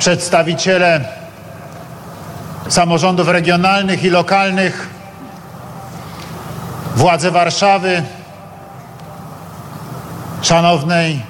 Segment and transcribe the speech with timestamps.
[0.00, 1.04] przedstawiciele
[2.68, 4.88] samorządów regionalnych i lokalnych,
[6.96, 8.02] władze Warszawy,
[10.42, 11.22] szanownej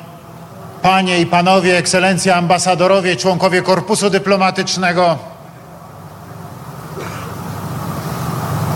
[0.82, 5.18] panie i panowie, ekscelencje ambasadorowie, członkowie korpusu dyplomatycznego,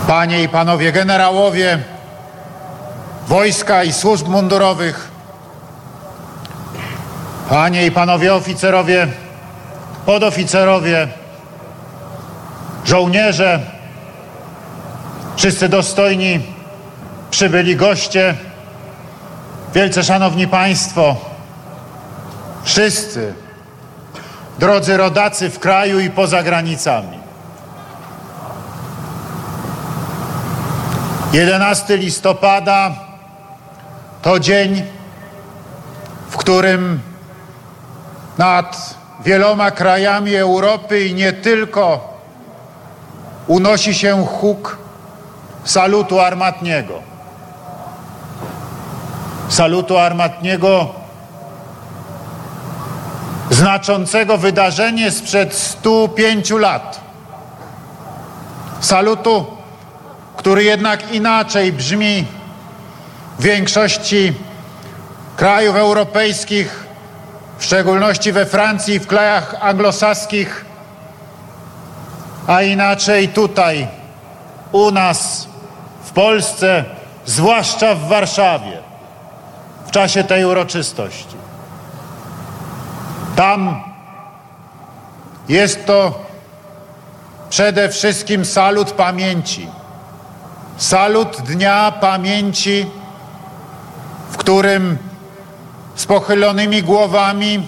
[0.07, 1.79] panie i panowie generałowie
[3.27, 5.11] wojska i służb mundurowych,
[7.49, 9.07] panie i panowie oficerowie,
[10.05, 11.07] podoficerowie,
[12.85, 13.59] żołnierze,
[15.35, 16.39] wszyscy dostojni
[17.31, 18.35] przybyli goście,
[19.73, 21.15] wielce szanowni państwo,
[22.63, 23.33] wszyscy,
[24.59, 27.25] drodzy rodacy w kraju i poza granicami.
[31.33, 32.91] 11 listopada
[34.21, 34.83] to dzień,
[36.29, 36.99] w którym
[38.37, 42.13] nad wieloma krajami Europy i nie tylko
[43.47, 44.77] unosi się huk
[45.63, 46.93] salutu armatniego.
[49.49, 50.93] Salutu armatniego
[53.49, 56.99] znaczącego wydarzenie sprzed 105 lat.
[58.79, 59.45] Salutu,
[60.37, 62.25] który jednak inaczej brzmi
[63.39, 64.33] w większości
[65.35, 66.84] krajów europejskich,
[67.57, 70.65] w szczególności we Francji w krajach anglosaskich,
[72.47, 73.87] a inaczej tutaj,
[74.71, 75.47] u nas,
[76.03, 76.85] w Polsce,
[77.25, 78.77] zwłaszcza w Warszawie,
[79.87, 81.35] w czasie tej uroczystości.
[83.35, 83.83] Tam
[85.49, 86.25] jest to
[87.49, 89.67] przede wszystkim salut pamięci.
[90.77, 92.85] Salut Dnia Pamięci,
[94.31, 94.97] w którym
[95.95, 97.67] z pochylonymi głowami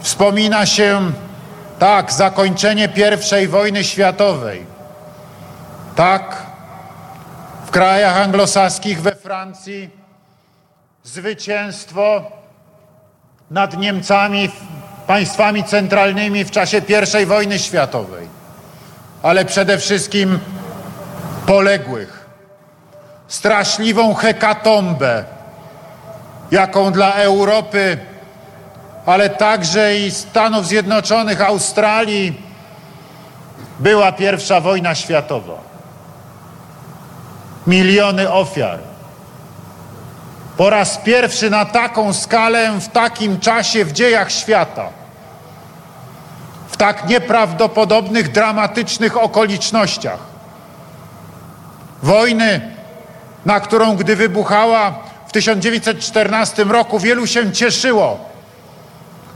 [0.00, 1.12] wspomina się
[1.78, 2.88] tak zakończenie
[3.42, 4.66] I wojny światowej,
[5.96, 6.36] tak
[7.66, 9.90] w krajach anglosaskich we Francji
[11.02, 12.22] zwycięstwo
[13.50, 14.50] nad Niemcami,
[15.06, 16.82] państwami centralnymi w czasie
[17.22, 18.28] I wojny światowej,
[19.22, 20.38] ale przede wszystkim
[21.46, 22.26] poległych,
[23.28, 25.24] straszliwą hekatombę,
[26.50, 27.98] jaką dla Europy,
[29.06, 32.42] ale także i Stanów Zjednoczonych, Australii
[33.78, 35.54] była pierwsza wojna światowa.
[37.66, 38.78] Miliony ofiar.
[40.56, 44.88] Po raz pierwszy na taką skalę, w takim czasie w dziejach świata.
[46.68, 50.18] W tak nieprawdopodobnych, dramatycznych okolicznościach.
[52.02, 52.60] Wojny,
[53.46, 58.18] na którą gdy wybuchała w 1914 roku wielu się cieszyło,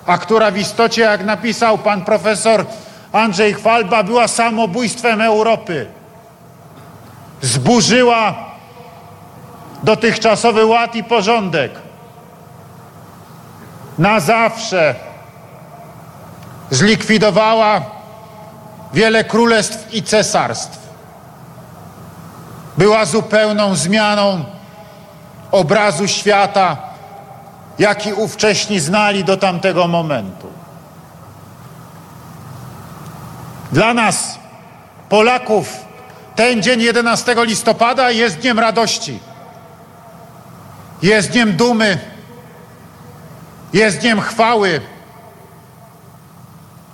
[0.06, 2.66] a która w istocie, jak napisał pan profesor
[3.12, 5.87] Andrzej Chwalba, była samobójstwem Europy.
[7.43, 8.34] Zburzyła
[9.82, 11.72] dotychczasowy ład i porządek.
[13.99, 14.94] Na zawsze
[16.71, 17.82] zlikwidowała
[18.93, 20.78] wiele królestw i cesarstw.
[22.78, 24.53] Była zupełną zmianą
[25.54, 26.76] obrazu świata,
[27.78, 30.47] jaki ówcześni znali do tamtego momentu.
[33.72, 34.38] Dla nas,
[35.09, 35.84] Polaków,
[36.37, 39.19] ten dzień 11 listopada jest dniem radości,
[41.03, 41.98] jest dniem dumy,
[43.72, 44.81] jest dniem chwały,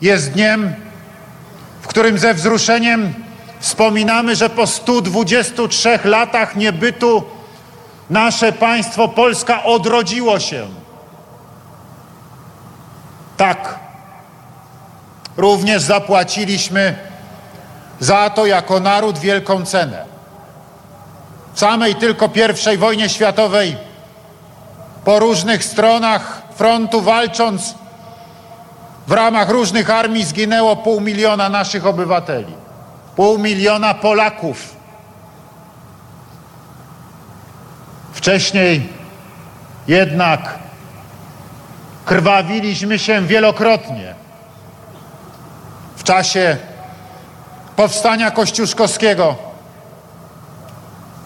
[0.01, 0.75] jest dniem,
[1.83, 3.15] w którym ze wzruszeniem
[3.61, 7.40] wspominamy, że po 123 latach niebytu
[8.11, 10.67] nasze państwo Polska odrodziło się.
[13.37, 13.79] Tak,
[15.37, 16.99] również zapłaciliśmy
[18.01, 20.05] za to jako naród wielką cenę.
[21.55, 22.31] W samej tylko
[22.75, 23.77] I wojnie światowej
[25.05, 27.75] po różnych stronach frontu walcząc
[29.07, 32.55] w ramach różnych armii zginęło pół miliona naszych obywateli,
[33.17, 34.80] pół miliona Polaków.
[38.21, 38.89] Wcześniej
[39.89, 40.59] jednak
[42.05, 44.15] krwawiliśmy się wielokrotnie
[45.97, 46.57] w czasie
[47.77, 49.37] powstania kościuszkowskiego,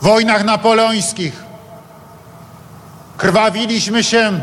[0.01, 1.43] wojnach napoleońskich.
[3.17, 4.41] Krwawiliśmy się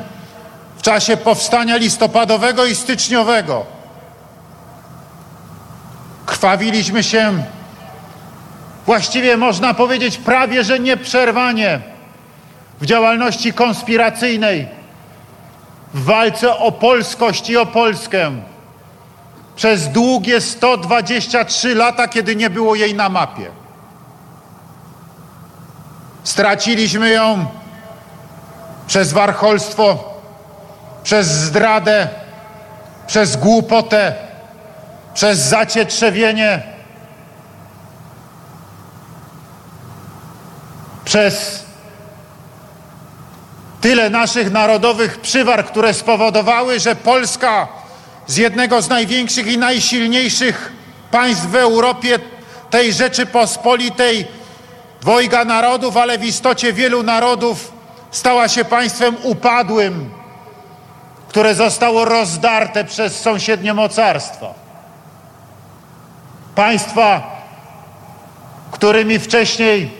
[0.77, 3.65] w czasie powstania listopadowego i styczniowego.
[6.25, 7.44] Krwawiliśmy się
[8.86, 11.90] właściwie można powiedzieć prawie że nieprzerwanie
[12.81, 14.68] w działalności konspiracyjnej,
[15.94, 18.31] w walce o polskość i o Polskę,
[19.56, 23.51] przez długie 123 lata, kiedy nie było jej na mapie.
[26.24, 27.45] Straciliśmy ją
[28.88, 30.13] przez warcholstwo,
[31.04, 32.07] przez zdradę,
[33.07, 34.16] przez głupotę,
[35.13, 36.63] przez zacietrzewienie,
[41.06, 41.66] przez
[43.81, 47.68] tyle naszych narodowych przywar, które spowodowały, że Polska
[48.28, 50.72] z jednego z największych i najsilniejszych
[51.12, 52.19] państw w Europie,
[52.69, 54.28] tej Rzeczypospolitej,
[55.01, 57.72] dwojga narodów, ale w istocie wielu narodów,
[58.12, 60.10] stała się państwem upadłym,
[61.30, 64.54] które zostało rozdarte przez sąsiednie mocarstwa.
[66.56, 67.22] Państwa,
[68.72, 69.92] którymi wcześniej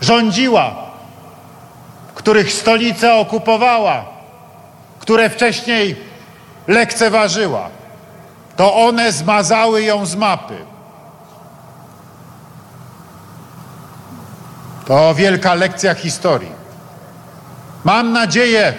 [0.00, 0.91] rządziła,
[2.22, 4.04] których stolice okupowała,
[4.98, 5.96] które wcześniej
[6.68, 7.68] lekceważyła.
[8.56, 10.56] To one zmazały ją z mapy.
[14.86, 16.52] To wielka lekcja historii.
[17.84, 18.72] Mam nadzieję,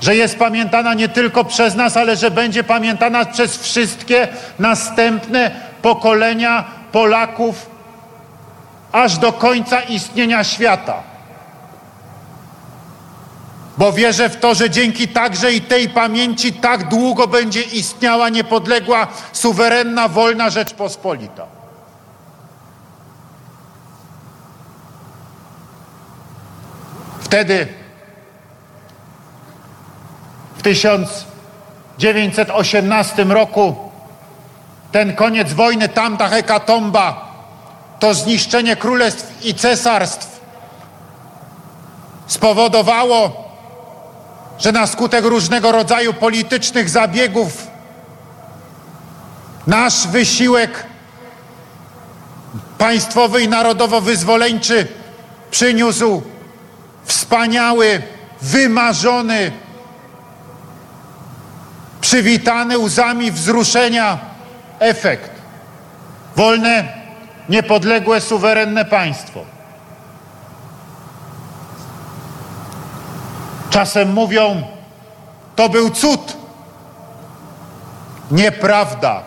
[0.00, 4.28] że jest pamiętana nie tylko przez nas, ale że będzie pamiętana przez wszystkie
[4.58, 5.50] następne
[5.82, 7.70] pokolenia Polaków
[8.92, 11.15] aż do końca istnienia świata.
[13.78, 19.06] Bo wierzę w to, że dzięki także i tej pamięci tak długo będzie istniała niepodległa,
[19.32, 21.46] suwerenna, wolna Rzeczpospolita.
[27.20, 27.68] Wtedy
[30.56, 33.76] w 1918 roku
[34.92, 37.26] ten koniec wojny, tamta hekatomba,
[38.00, 40.40] to zniszczenie królestw i cesarstw
[42.26, 43.45] spowodowało,
[44.58, 47.66] że na skutek różnego rodzaju politycznych zabiegów
[49.66, 50.86] nasz wysiłek
[52.78, 54.86] państwowy i narodowo-wyzwoleńczy
[55.50, 56.22] przyniósł
[57.04, 58.02] wspaniały,
[58.42, 59.52] wymarzony,
[62.00, 64.18] przywitany łzami wzruszenia
[64.78, 65.30] efekt.
[66.36, 66.88] Wolne,
[67.48, 69.55] niepodległe, suwerenne państwo.
[73.76, 74.62] Czasem mówią,
[75.56, 76.36] to był cud.
[78.30, 79.22] Nieprawda.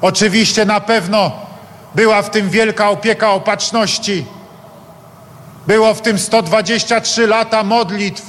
[0.00, 1.32] Oczywiście na pewno
[1.94, 4.26] była w tym wielka opieka opatrzności.
[5.66, 8.22] Było w tym 123 lata modlitw,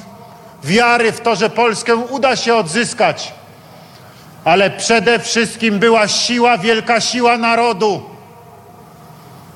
[0.63, 3.33] wiary w to, że Polskę uda się odzyskać.
[4.45, 8.03] Ale przede wszystkim była siła, wielka siła narodu.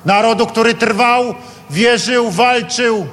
[0.06, 1.36] Narodu, który trwał,
[1.70, 3.08] wierzył, walczył,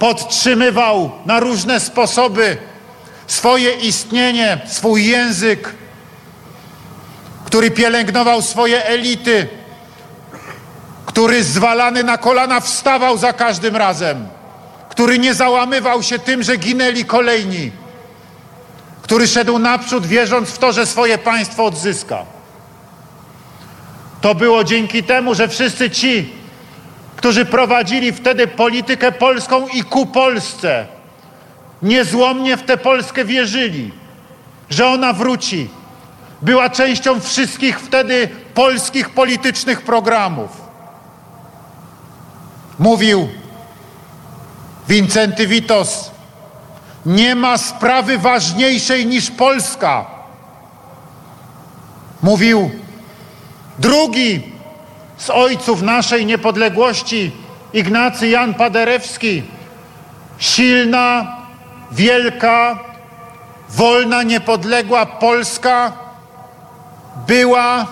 [0.00, 2.56] podtrzymywał na różne sposoby
[3.26, 5.74] swoje istnienie, swój język,
[7.44, 9.48] który pielęgnował swoje elity,
[11.06, 14.28] który zwalany na kolana wstawał za każdym razem,
[14.88, 17.70] który nie załamywał się tym, że ginęli kolejni,
[19.02, 22.24] który szedł naprzód, wierząc w to, że swoje państwo odzyska.
[24.20, 26.39] To było dzięki temu, że wszyscy ci,
[27.20, 30.86] którzy prowadzili wtedy politykę polską i ku Polsce,
[31.82, 33.92] niezłomnie w tę Polskę wierzyli,
[34.70, 35.68] że ona wróci.
[36.42, 40.50] Była częścią wszystkich wtedy polskich politycznych programów.
[42.78, 43.28] Mówił
[44.88, 46.10] Wincenty Witos,
[47.06, 50.06] nie ma sprawy ważniejszej niż Polska.
[52.22, 52.70] Mówił
[53.78, 54.59] drugi
[55.20, 57.32] z ojców naszej niepodległości,
[57.72, 59.42] Ignacy Jan Paderewski,
[60.38, 61.36] silna,
[61.92, 62.78] wielka,
[63.68, 65.92] wolna, niepodległa Polska
[67.26, 67.86] była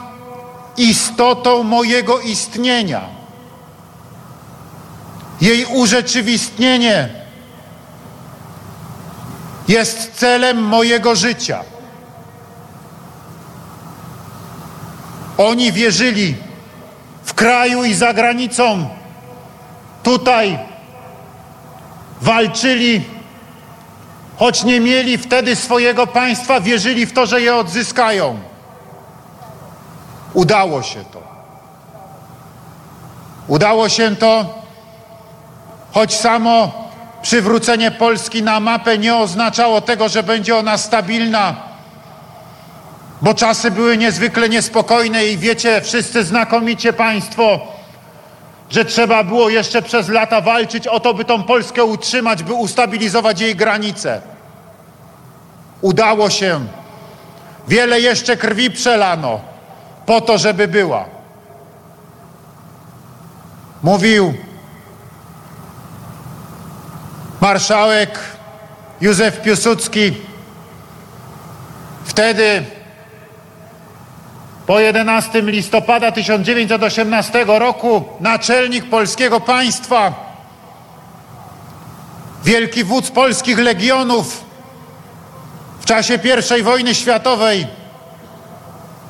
[0.77, 3.01] istotą mojego istnienia.
[5.41, 7.09] Jej urzeczywistnienie
[9.69, 11.63] jest celem mojego życia.
[15.39, 16.48] Oni wierzyli,
[17.29, 18.89] w kraju i za granicą.
[20.03, 20.59] Tutaj
[22.21, 23.05] walczyli,
[24.37, 28.39] choć nie mieli wtedy swojego państwa, wierzyli w to, że je odzyskają.
[30.35, 31.23] Udało się to.
[33.49, 34.63] Udało się to,
[35.93, 36.89] choć samo
[37.23, 41.68] przywrócenie Polski na mapę nie oznaczało tego, że będzie ona stabilna
[43.23, 47.61] bo czasy były niezwykle niespokojne i wiecie wszyscy znakomicie Państwo,
[48.71, 53.41] że trzeba było jeszcze przez lata walczyć o to, by tą Polskę utrzymać, by ustabilizować
[53.41, 54.21] jej granice.
[55.81, 56.61] udało się.
[57.69, 59.41] Wiele jeszcze krwi przelano
[60.07, 61.05] po to, żeby była.
[63.83, 64.35] Mówił
[67.41, 68.19] marszałek
[69.01, 70.13] Józef Piłsudski
[72.05, 72.65] wtedy
[74.69, 80.13] po 11 listopada 1918 roku naczelnik polskiego państwa,
[82.45, 84.45] wielki wódz polskich legionów
[85.81, 86.19] w czasie
[86.59, 87.67] I wojny światowej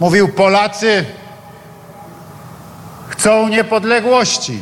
[0.01, 1.05] mówił Polacy
[3.09, 4.61] chcą niepodległości,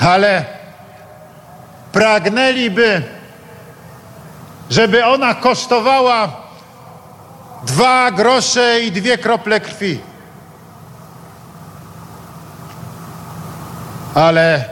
[0.00, 0.44] ale
[1.92, 3.02] pragnęliby,
[4.70, 6.41] żeby ona kosztowała
[7.66, 10.00] dwa grosze i dwie krople krwi.
[14.14, 14.64] Ale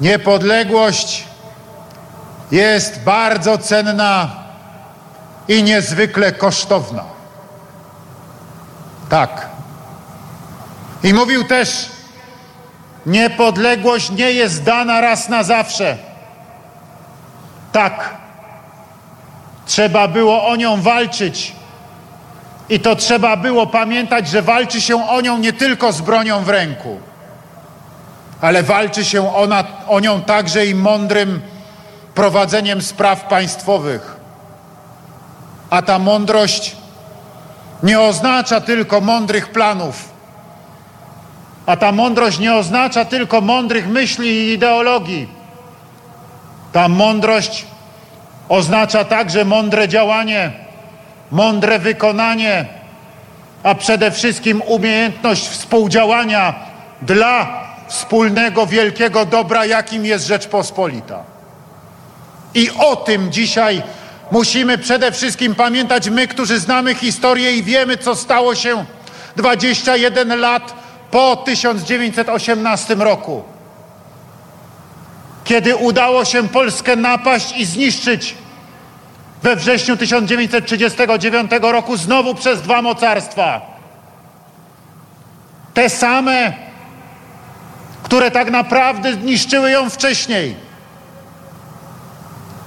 [0.00, 1.24] niepodległość
[2.50, 4.30] jest bardzo cenna
[5.48, 7.04] i niezwykle kosztowna.
[9.08, 9.48] Tak.
[11.02, 11.90] I mówił też,
[13.06, 15.96] niepodległość nie jest dana raz na zawsze.
[17.72, 18.19] Tak.
[19.70, 21.52] Trzeba było o nią walczyć.
[22.68, 26.48] I to trzeba było pamiętać, że walczy się o nią nie tylko z bronią w
[26.48, 27.00] ręku,
[28.40, 31.40] ale walczy się ona, o nią także i mądrym
[32.14, 34.16] prowadzeniem spraw państwowych.
[35.70, 36.76] A ta mądrość
[37.82, 40.08] nie oznacza tylko mądrych planów,
[41.66, 45.28] a ta mądrość nie oznacza tylko mądrych myśli i ideologii.
[46.72, 47.69] Ta mądrość
[48.50, 50.52] oznacza także mądre działanie,
[51.30, 52.64] mądre wykonanie,
[53.62, 56.54] a przede wszystkim umiejętność współdziałania
[57.02, 61.22] dla wspólnego wielkiego dobra, jakim jest Rzeczpospolita.
[62.54, 63.82] I o tym dzisiaj
[64.30, 68.84] musimy przede wszystkim pamiętać my, którzy znamy historię i wiemy, co stało się
[69.36, 70.74] 21 lat
[71.10, 73.42] po 1918 roku
[75.50, 78.34] kiedy udało się Polskę napaść i zniszczyć
[79.42, 83.60] we wrześniu 1939 roku znowu przez dwa mocarstwa.
[85.74, 86.52] Te same,
[88.02, 90.56] które tak naprawdę niszczyły ją wcześniej.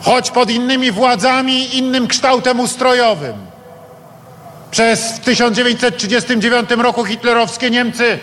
[0.02, 3.36] Choć pod innymi władzami, innym kształtem ustrojowym.
[4.72, 8.20] Przez w 1939 roku hitlerowskie Niemcy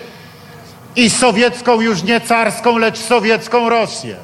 [0.96, 4.16] i sowiecką, już nie carską, lecz sowiecką Rosję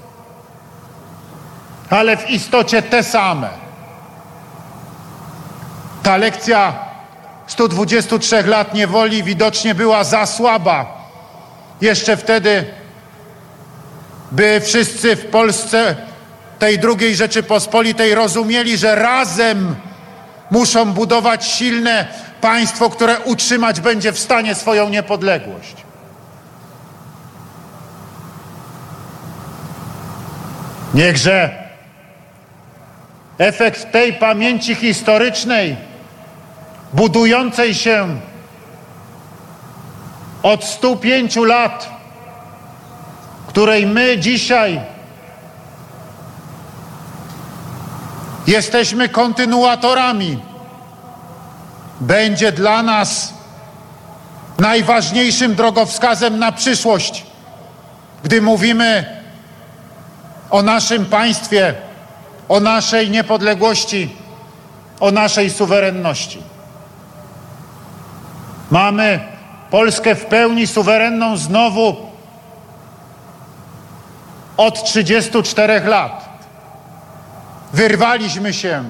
[1.91, 3.66] ale w istocie te same.
[6.07, 6.73] Ta lekcja
[7.47, 11.09] 123 lat niewoli widocznie była za słaba
[11.81, 12.65] jeszcze wtedy,
[14.33, 15.97] by wszyscy w Polsce
[16.59, 19.77] tej drugiej Rzeczypospolitej rozumieli, że razem
[20.51, 22.07] muszą budować silne
[22.41, 25.77] państwo, które utrzymać będzie w stanie swoją niepodległość.
[30.95, 31.51] Niechże
[33.39, 35.96] efekt tej pamięci historycznej,
[36.97, 38.21] budującej się
[40.43, 41.91] od 105 lat,
[43.47, 44.81] której my dzisiaj
[48.47, 50.39] jesteśmy kontynuatorami,
[52.01, 53.35] będzie dla nas
[54.59, 57.25] najważniejszym drogowskazem na przyszłość,
[58.25, 59.21] gdy mówimy
[60.51, 61.75] o naszym państwie
[62.49, 64.17] o naszej niepodległości,
[65.01, 66.56] o naszej suwerenności.
[68.71, 69.21] Mamy
[69.71, 71.97] Polskę w pełni suwerenną znowu
[74.57, 76.29] od 34 lat.
[77.73, 78.85] Wyrwaliśmy się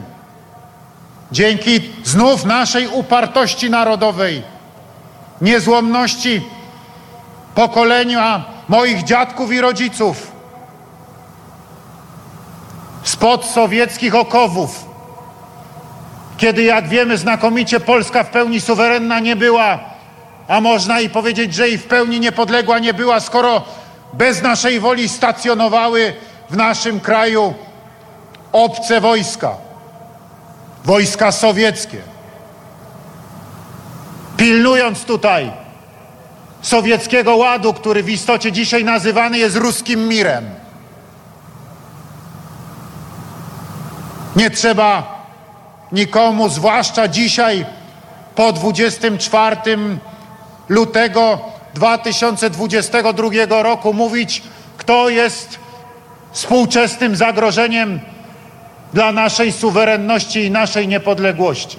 [1.32, 4.42] dzięki znów naszej upartości narodowej,
[5.40, 6.42] niezłomności
[7.54, 10.32] pokolenia moich dziadków i rodziców
[13.02, 14.84] spod sowieckich okowów,
[16.36, 19.78] kiedy, jak wiemy, znakomicie Polska w pełni suwerenna nie była,
[20.48, 23.62] a można i powiedzieć, że i w pełni niepodległa nie była, skoro
[24.12, 26.14] bez naszej woli stacjonowały
[26.50, 27.54] w naszym kraju
[28.52, 29.50] obce wojska,
[30.84, 31.98] wojska sowieckie.
[34.36, 35.52] Pilnując tutaj
[36.62, 40.44] sowieckiego ładu, który w istocie dzisiaj nazywany jest ruskim mirem.
[44.36, 45.15] Nie trzeba
[45.92, 47.66] nikomu, zwłaszcza dzisiaj
[48.34, 49.56] po 24
[50.68, 51.40] lutego
[51.74, 54.42] 2022 roku mówić,
[54.76, 55.58] kto jest
[56.32, 58.00] współczesnym zagrożeniem
[58.92, 61.78] dla naszej suwerenności i naszej niepodległości.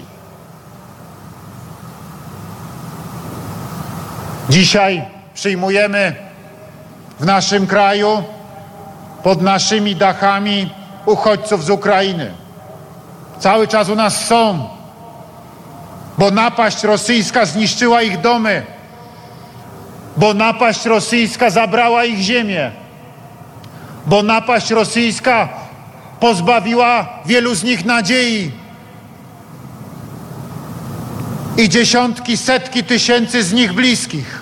[4.49, 6.15] Dzisiaj przyjmujemy
[7.19, 8.23] w naszym kraju,
[9.23, 10.69] pod naszymi dachami
[11.05, 12.31] uchodźców z Ukrainy.
[13.39, 14.69] Cały czas u nas są,
[16.17, 18.65] bo napaść rosyjska zniszczyła ich domy,
[20.17, 22.71] bo napaść rosyjska zabrała ich ziemię,
[24.05, 25.49] bo napaść rosyjska
[26.19, 28.51] pozbawiła wielu z nich nadziei.
[31.57, 34.41] I dziesiątki, setki tysięcy z nich bliskich.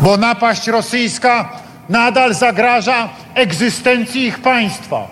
[0.00, 1.48] Bo napaść rosyjska
[1.88, 5.06] nadal zagraża egzystencji ich państwa.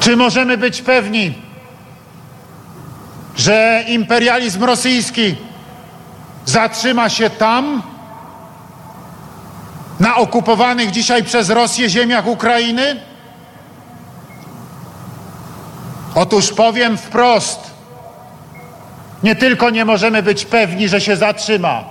[0.00, 1.34] Czy możemy być pewni,
[3.36, 5.36] że imperializm rosyjski
[6.44, 7.82] zatrzyma się tam,
[10.00, 12.96] na okupowanych dzisiaj przez Rosję ziemiach Ukrainy?
[16.14, 17.60] Otóż powiem wprost,
[19.22, 21.84] nie tylko nie możemy być pewni, że się zatrzyma,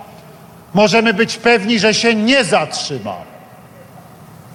[0.73, 3.15] możemy być pewni, że się nie zatrzyma.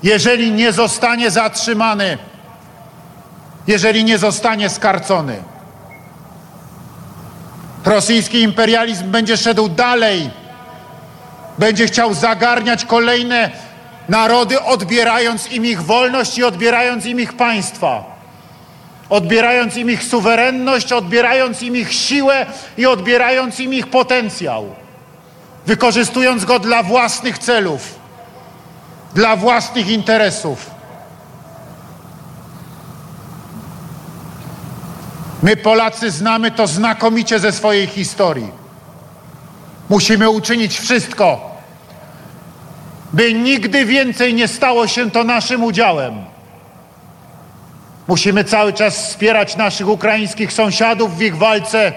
[0.02, 2.18] Jeżeli nie zostanie zatrzymany,
[3.66, 5.42] jeżeli nie zostanie skarcony.
[7.84, 10.30] Rosyjski imperializm będzie szedł dalej,
[11.58, 13.50] będzie chciał zagarniać kolejne
[14.08, 18.04] narody, odbierając im ich wolność i odbierając im ich państwa,
[19.08, 22.46] odbierając im ich suwerenność, odbierając im ich siłę
[22.78, 24.74] i odbierając im ich potencjał,
[25.66, 27.94] wykorzystując go dla własnych celów,
[29.14, 30.70] dla własnych interesów.
[35.42, 38.50] My, Polacy, znamy to znakomicie ze swojej historii.
[39.88, 41.54] Musimy uczynić wszystko,
[43.12, 46.14] by nigdy więcej nie stało się to naszym udziałem.
[48.08, 51.92] Musimy cały czas wspierać naszych ukraińskich sąsiadów w ich walce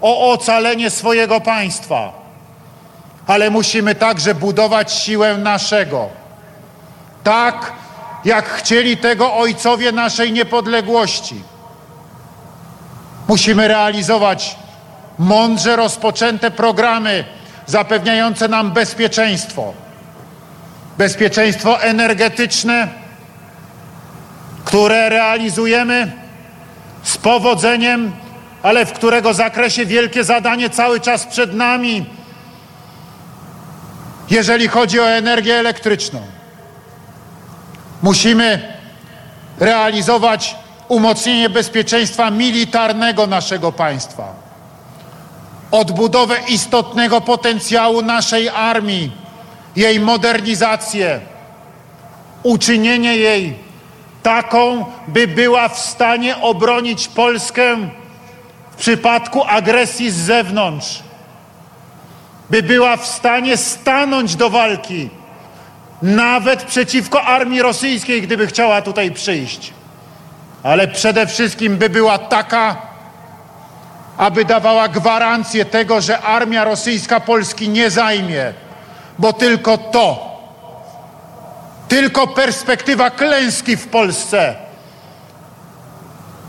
[0.00, 2.25] o ocalenie swojego państwa,
[3.26, 6.08] ale musimy także budować siłę naszego.
[7.24, 7.72] Tak,
[8.24, 11.42] jak chcieli tego ojcowie naszej niepodległości.
[13.28, 14.56] Musimy realizować
[15.18, 17.24] mądrze rozpoczęte programy
[17.66, 19.72] zapewniające nam bezpieczeństwo.
[20.98, 22.88] Bezpieczeństwo energetyczne,
[24.64, 26.12] które realizujemy
[27.02, 28.12] z powodzeniem,
[28.62, 32.06] ale w którego zakresie wielkie zadanie cały czas przed nami,
[34.30, 36.20] jeżeli chodzi o energię elektryczną.
[38.02, 38.76] Musimy
[39.60, 40.56] realizować
[40.88, 44.34] umocnienie bezpieczeństwa militarnego naszego państwa,
[45.70, 49.12] odbudowę istotnego potencjału naszej armii,
[49.76, 51.20] jej modernizację,
[52.42, 53.54] uczynienie jej
[54.22, 57.76] taką, by była w stanie obronić Polskę
[58.70, 61.02] w przypadku agresji z zewnątrz,
[62.50, 65.10] by była w stanie stanąć do walki,
[66.02, 69.72] nawet przeciwko armii rosyjskiej, gdyby chciała tutaj przyjść.
[70.62, 72.76] Ale przede wszystkim by była taka,
[74.16, 78.52] aby dawała gwarancję tego, że armia rosyjska Polski nie zajmie,
[79.18, 80.36] bo tylko to,
[81.88, 84.54] tylko perspektywa klęski w Polsce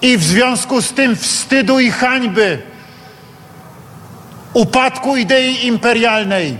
[0.02, 2.62] i w związku z tym wstydu i hańby,
[4.58, 6.58] upadku idei imperialnej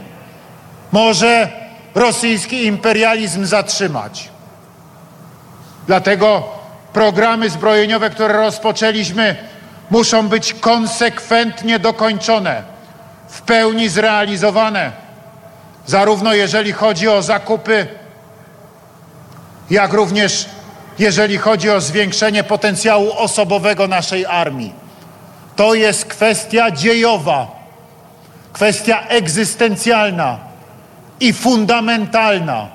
[0.92, 1.50] może
[1.96, 4.30] rosyjski imperializm zatrzymać.
[5.88, 6.44] Dlatego
[6.94, 9.36] programy zbrojeniowe, które rozpoczęliśmy,
[9.90, 12.64] muszą być konsekwentnie dokończone,
[13.30, 14.92] w pełni zrealizowane,
[15.86, 17.88] zarówno jeżeli chodzi o zakupy,
[19.70, 20.50] jak również
[21.00, 24.74] jeżeli chodzi o zwiększenie potencjału osobowego naszej armii.
[25.56, 27.57] To jest kwestia dziejowa,
[28.58, 30.38] kwestia egzystencjalna
[31.20, 32.68] i fundamentalna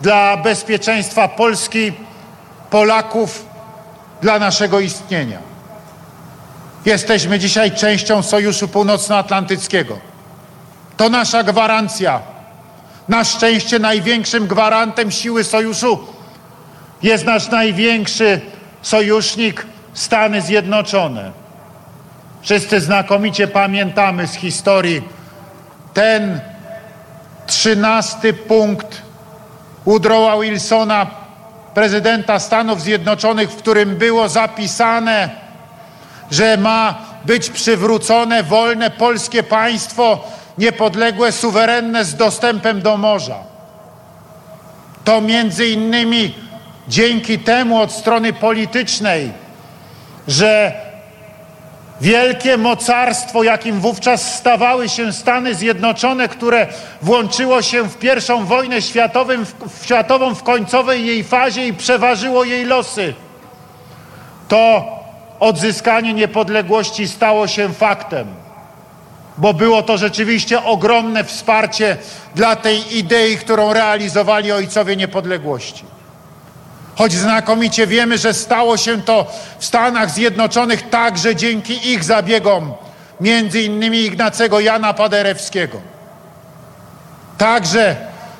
[0.00, 1.92] dla bezpieczeństwa Polski,
[2.70, 3.46] Polaków
[4.22, 5.38] dla naszego istnienia.
[6.84, 9.98] Jesteśmy dzisiaj częścią Sojuszu Północnoatlantyckiego.
[10.96, 12.20] To nasza gwarancja.
[13.08, 15.98] Na szczęście największym gwarantem siły sojuszu
[17.02, 18.40] jest nasz największy
[18.82, 21.39] sojusznik Stany Zjednoczone.
[22.42, 25.02] Wszyscy znakomicie pamiętamy z historii
[25.94, 26.40] ten
[27.46, 29.02] trzynasty punkt
[29.86, 31.06] Woodrowa Wilsona
[31.74, 35.30] prezydenta Stanów Zjednoczonych, w którym było zapisane,
[36.30, 40.24] że ma być przywrócone wolne polskie państwo
[40.58, 43.38] niepodległe, suwerenne z dostępem do morza.
[45.04, 46.34] To między innymi
[46.88, 49.32] dzięki temu od strony politycznej,
[50.28, 50.72] że
[52.00, 56.66] wielkie mocarstwo, jakim wówczas stawały się Stany Zjednoczone, które
[57.02, 62.64] włączyło się w pierwszą wojnę światową, w, światową w końcowej jej fazie i przeważyło jej
[62.64, 63.14] losy,
[64.48, 64.84] to
[65.40, 68.26] odzyskanie niepodległości stało się faktem
[69.40, 71.96] bo było to rzeczywiście ogromne wsparcie
[72.34, 75.84] dla tej idei, którą realizowali ojcowie niepodległości.
[76.96, 79.26] Choć znakomicie wiemy, że stało się to
[79.58, 82.72] w Stanach Zjednoczonych także dzięki ich zabiegom,
[83.20, 85.80] między innymi Ignacego Jana Paderewskiego.
[87.38, 87.96] Także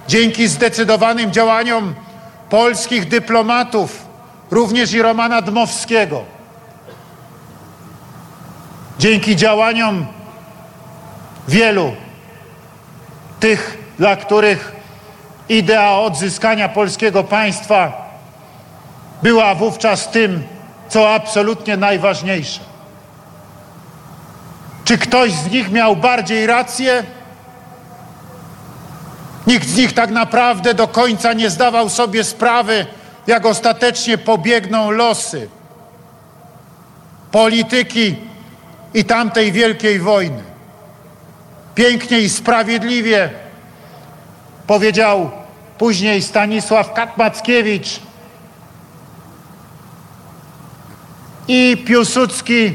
[0.08, 1.94] dzięki zdecydowanym działaniom
[2.50, 4.06] polskich dyplomatów,
[4.50, 6.24] również i Romana Dmowskiego.
[8.98, 10.06] Dzięki działaniom
[11.48, 11.92] wielu
[13.40, 14.72] tych, dla których
[15.48, 18.09] idea odzyskania polskiego państwa
[19.22, 20.42] była wówczas tym,
[20.88, 22.60] co absolutnie najważniejsze.
[24.84, 27.04] Czy ktoś z nich miał bardziej rację?
[29.46, 32.86] Nikt z nich tak naprawdę do końca nie zdawał sobie sprawy,
[33.26, 35.48] jak ostatecznie pobiegną losy
[37.30, 38.16] polityki
[38.94, 40.42] i tamtej wielkiej wojny
[41.74, 43.30] pięknie i sprawiedliwie
[44.66, 45.30] powiedział
[45.78, 48.00] później Stanisław Katmackiewicz
[51.52, 52.74] i Piłsudski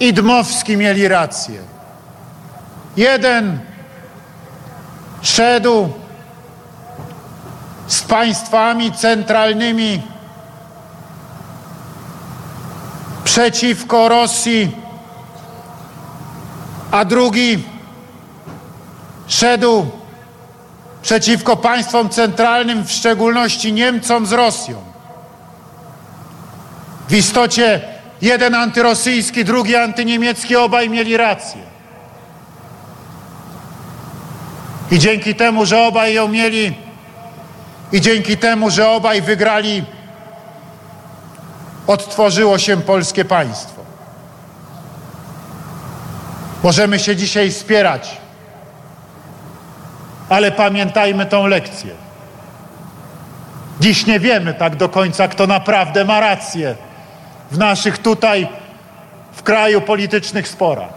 [0.00, 1.60] i Dmowski mieli rację.
[2.96, 3.58] Jeden
[5.22, 5.88] szedł
[7.86, 10.02] z państwami centralnymi
[13.24, 14.76] przeciwko Rosji
[16.90, 17.64] a drugi
[19.26, 19.86] szedł
[21.02, 24.85] przeciwko państwom centralnym, w szczególności Niemcom z Rosją.
[27.08, 27.80] W istocie
[28.22, 31.60] jeden antyrosyjski, drugi antyniemiecki, obaj mieli rację.
[34.90, 36.74] I dzięki temu, że obaj ją mieli,
[37.92, 39.84] i dzięki temu, że obaj wygrali,
[41.86, 43.82] odtworzyło się polskie państwo.
[46.62, 48.16] Możemy się dzisiaj spierać,
[50.28, 51.94] ale pamiętajmy tą lekcję.
[53.80, 56.76] Dziś nie wiemy tak do końca, kto naprawdę ma rację
[57.50, 58.48] w naszych tutaj,
[59.32, 60.92] w kraju politycznych sporach.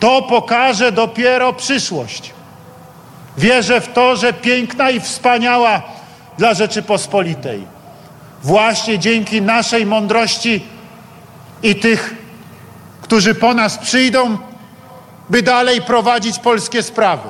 [0.00, 2.32] To pokaże dopiero przyszłość.
[3.38, 5.82] Wierzę w to, że piękna i wspaniała
[6.38, 7.66] dla Rzeczypospolitej.
[8.42, 10.64] Właśnie dzięki naszej mądrości
[11.62, 12.14] i tych,
[13.02, 14.38] którzy po nas przyjdą,
[15.30, 17.28] by dalej prowadzić polskie sprawy.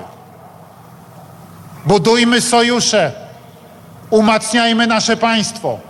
[1.87, 3.12] Budujmy sojusze,
[4.11, 5.88] umacniajmy nasze państwo.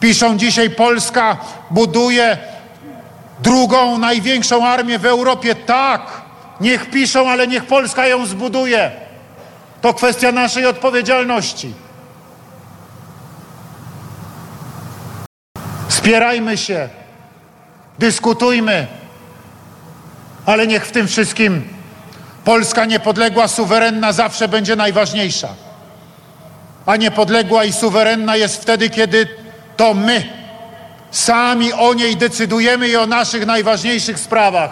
[0.00, 1.36] Piszą dzisiaj, Polska
[1.70, 2.38] buduje
[3.40, 5.54] drugą największą armię w Europie.
[5.54, 6.22] Tak,
[6.60, 8.90] niech piszą, ale niech Polska ją zbuduje.
[9.80, 11.72] To kwestia naszej odpowiedzialności.
[15.88, 16.88] Spierajmy się,
[17.98, 18.86] dyskutujmy
[20.46, 21.68] ale niech w tym wszystkim
[22.44, 25.48] Polska niepodległa, suwerenna zawsze będzie najważniejsza.
[26.86, 29.28] A niepodległa i suwerenna jest wtedy, kiedy
[29.80, 30.24] to my
[31.10, 34.70] sami o niej decydujemy i o naszych najważniejszych sprawach.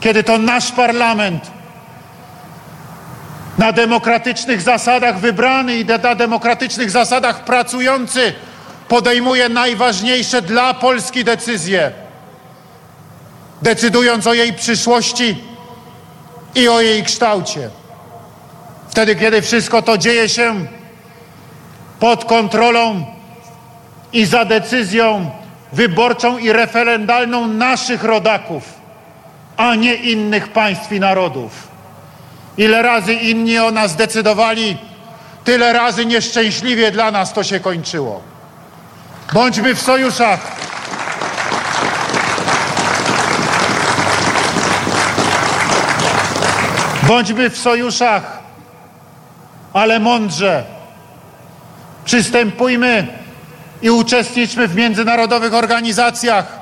[0.00, 1.50] Kiedy to nasz parlament
[3.58, 8.32] na demokratycznych zasadach wybrany i na demokratycznych zasadach pracujący
[8.88, 11.92] podejmuje najważniejsze dla Polski decyzje
[13.62, 15.44] decydując o jej przyszłości
[16.54, 17.70] i o jej kształcie.
[18.88, 20.66] Wtedy, kiedy wszystko to dzieje się
[22.00, 23.06] pod kontrolą
[24.12, 25.30] i za decyzją
[25.72, 28.62] wyborczą i referendalną naszych rodaków,
[29.56, 31.68] a nie innych państw i narodów.
[32.56, 34.76] Ile razy inni o nas decydowali,
[35.44, 38.22] tyle razy nieszczęśliwie dla nas to się kończyło.
[39.32, 40.56] Bądźmy w sojuszach.
[47.02, 48.38] Bądźmy w sojuszach,
[49.72, 50.73] ale mądrze.
[52.04, 53.06] Przystępujmy
[53.82, 56.60] i uczestniczmy w międzynarodowych organizacjach,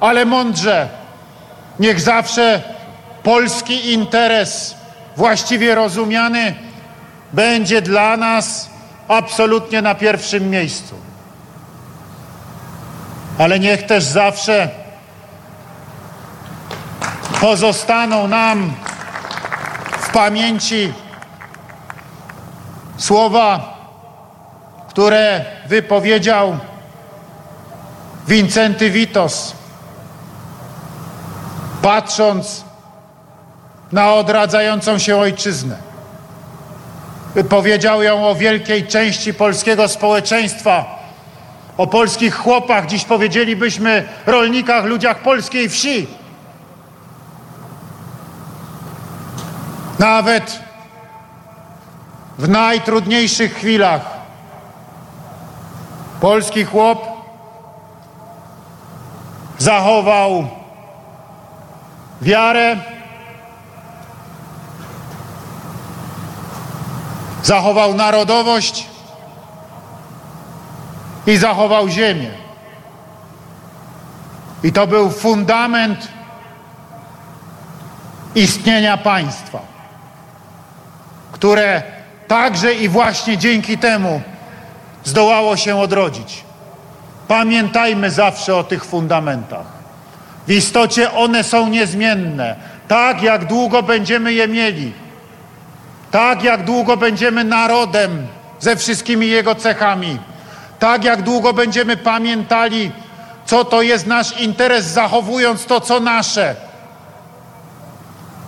[0.00, 0.88] ale mądrze.
[1.78, 2.62] Niech zawsze
[3.22, 4.74] polski interes,
[5.16, 6.54] właściwie rozumiany,
[7.32, 8.70] będzie dla nas
[9.08, 10.94] absolutnie na pierwszym miejscu.
[13.38, 14.68] Ale niech też zawsze
[17.40, 18.72] pozostaną nam
[19.98, 20.92] w pamięci
[22.96, 23.71] słowa,
[24.92, 26.58] które wypowiedział
[28.28, 29.54] Wincenty Witos,
[31.82, 32.64] patrząc
[33.92, 35.76] na odradzającą się ojczyznę.
[37.34, 40.98] Wypowiedział ją o wielkiej części polskiego społeczeństwa,
[41.76, 46.06] o polskich chłopach, dziś powiedzielibyśmy rolnikach, ludziach polskiej wsi.
[49.98, 50.60] Nawet
[52.38, 54.11] w najtrudniejszych chwilach
[56.22, 57.06] polski chłop
[59.58, 60.48] zachował
[62.20, 62.76] wiarę,
[67.42, 68.86] zachował narodowość
[71.26, 72.30] i zachował ziemię.
[74.62, 76.08] I to był fundament
[78.34, 79.60] istnienia państwa,
[81.32, 81.82] które
[82.28, 84.22] także i właśnie dzięki temu
[85.04, 86.44] zdołało się odrodzić.
[87.28, 89.66] Pamiętajmy zawsze o tych fundamentach.
[90.46, 92.56] W istocie one są niezmienne.
[92.88, 94.92] Tak jak długo będziemy je mieli,
[96.10, 98.26] tak jak długo będziemy narodem
[98.60, 100.18] ze wszystkimi jego cechami,
[100.78, 102.90] tak jak długo będziemy pamiętali,
[103.46, 106.56] co to jest nasz interes, zachowując to, co nasze.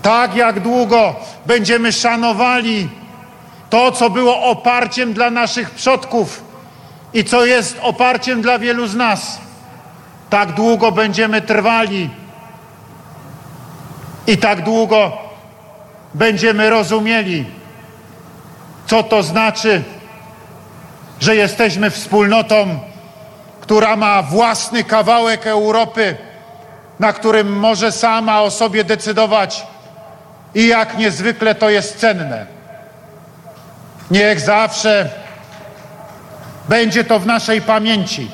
[0.03, 2.89] Tak jak długo będziemy szanowali
[3.71, 6.44] to, co było oparciem dla naszych przodków
[7.15, 9.39] i co jest oparciem dla wielu z nas.
[10.31, 12.11] Tak długo będziemy trwali
[14.27, 15.13] i tak długo
[16.15, 17.45] będziemy rozumieli,
[18.87, 19.83] co to znaczy,
[21.21, 22.81] że jesteśmy wspólnotą,
[23.61, 26.17] która ma własny kawałek Europy,
[27.01, 29.67] na którym może sama o sobie decydować
[30.55, 32.47] i jak niezwykle to jest cenne.
[34.11, 35.24] Niech zawsze
[36.69, 38.31] będzie to w naszej pamięci.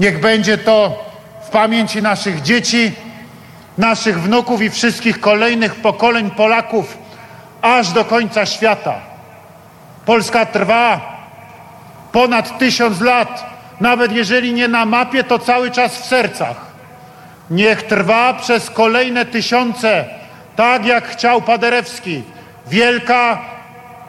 [0.00, 1.04] Niech będzie to
[1.46, 2.92] w pamięci naszych dzieci,
[3.78, 6.98] naszych wnuków i wszystkich kolejnych pokoleń Polaków,
[7.62, 8.94] aż do końca świata.
[10.06, 11.00] Polska trwa
[12.12, 13.46] ponad tysiąc lat,
[13.80, 16.56] nawet jeżeli nie na mapie, to cały czas w sercach.
[17.50, 20.04] Niech trwa przez kolejne tysiące,
[20.56, 22.22] tak jak chciał Paderewski.
[22.66, 23.40] Wielka,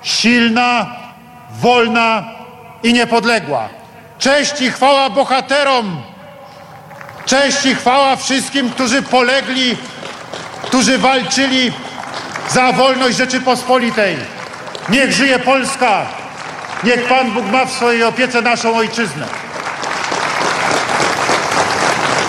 [0.03, 0.95] silna,
[1.51, 2.42] wolna
[2.83, 3.69] i niepodległa.
[4.19, 6.01] Cześć i chwała bohaterom!
[7.25, 9.77] Cześć i chwała wszystkim, którzy polegli,
[10.63, 11.71] którzy walczyli
[12.49, 14.17] za wolność Rzeczypospolitej.
[14.89, 16.05] Niech żyje Polska!
[16.83, 19.25] Niech Pan Bóg ma w swojej opiece naszą ojczyznę.